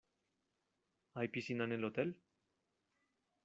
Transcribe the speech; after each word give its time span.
¿Hay 1.13 1.27
piscina 1.27 1.65
en 1.65 1.73
el 1.73 1.83
hotel? 1.83 2.17